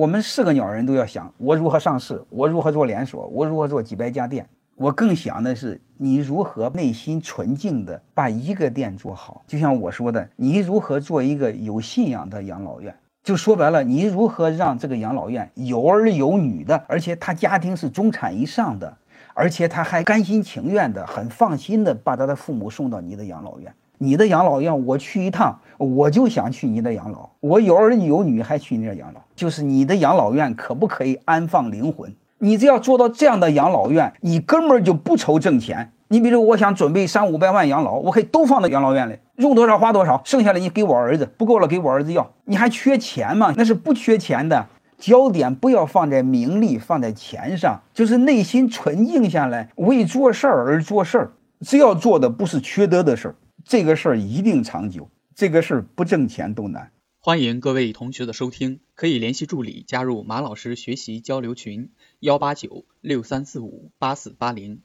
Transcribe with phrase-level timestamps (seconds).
[0.00, 4.48] 我们是个鸟人都要想，我如何上市，我如何做连锁，我如何做几百家店。
[4.74, 9.42] 我更想的是，你如何内心纯净的把一个店做好。
[9.46, 12.96] 就像我说的，你如何做一个有信仰的养老院？
[13.22, 18.96] 就说白了，你如何让这个养老院有儿有女的，而且他家庭是中产以上的，
[19.34, 23.70] 而且他还甘心情愿的、很放心的把他的父母送到你的养老院。
[24.02, 27.28] 你的养老院，我去一趟，我就想去你的养老。
[27.40, 29.20] 我有儿有女，还去你那养老。
[29.36, 32.10] 就是你的养老院可不可以安放灵魂？
[32.38, 35.92] 你只要做到这样的养老院，你根本就不愁挣钱。
[36.08, 42.32] 你比如，我想准备三五百万养老，我可以都放到养老院里，用多少花多少，剩下的你给我儿子，不够了给我儿子要。
[42.46, 43.52] 你还缺钱吗？
[43.54, 44.66] 那是不缺钱的。
[44.96, 51.30] 焦点不要放在名利，放在钱上，就是内心纯净下来，为做事儿而做事儿。
[51.60, 53.34] 只要做的不是缺德的事儿，
[53.70, 55.12] 这个事儿一定长久。
[55.36, 56.90] 这个事儿不挣钱都难。
[57.20, 64.80] 欢迎各位同学的收听，可以联系助理加入马老师学习交流群：幺八九六三四五八四八零。